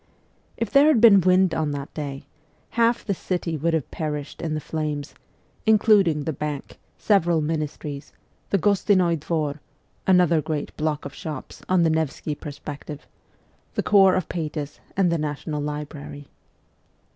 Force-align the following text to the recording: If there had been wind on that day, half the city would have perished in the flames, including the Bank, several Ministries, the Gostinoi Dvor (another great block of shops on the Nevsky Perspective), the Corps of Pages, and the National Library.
If 0.57 0.71
there 0.71 0.87
had 0.87 0.99
been 0.99 1.21
wind 1.21 1.53
on 1.53 1.69
that 1.73 1.93
day, 1.93 2.25
half 2.71 3.05
the 3.05 3.13
city 3.13 3.55
would 3.55 3.75
have 3.75 3.91
perished 3.91 4.41
in 4.41 4.55
the 4.55 4.59
flames, 4.59 5.13
including 5.67 6.23
the 6.23 6.33
Bank, 6.33 6.79
several 6.97 7.39
Ministries, 7.39 8.11
the 8.49 8.57
Gostinoi 8.57 9.17
Dvor 9.19 9.59
(another 10.07 10.41
great 10.41 10.75
block 10.75 11.05
of 11.05 11.13
shops 11.13 11.61
on 11.69 11.83
the 11.83 11.91
Nevsky 11.91 12.33
Perspective), 12.33 13.05
the 13.75 13.83
Corps 13.83 14.15
of 14.15 14.27
Pages, 14.27 14.79
and 14.97 15.11
the 15.11 15.19
National 15.19 15.61
Library. 15.61 16.27